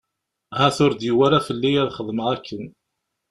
[0.55, 2.63] Ahat ur d-yewwi ara fell-i ad xedmeɣ akken.